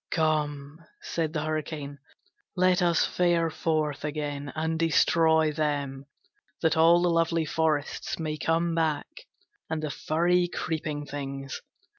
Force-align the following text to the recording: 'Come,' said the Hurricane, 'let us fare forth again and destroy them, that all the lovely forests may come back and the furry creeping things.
'Come,' 0.09 0.83
said 1.03 1.31
the 1.31 1.43
Hurricane, 1.43 1.99
'let 2.55 2.81
us 2.81 3.05
fare 3.05 3.51
forth 3.51 4.03
again 4.03 4.51
and 4.55 4.79
destroy 4.79 5.51
them, 5.51 6.07
that 6.63 6.75
all 6.75 7.03
the 7.03 7.07
lovely 7.11 7.45
forests 7.45 8.17
may 8.17 8.35
come 8.35 8.73
back 8.73 9.05
and 9.69 9.83
the 9.83 9.91
furry 9.91 10.47
creeping 10.47 11.05
things. 11.05 11.61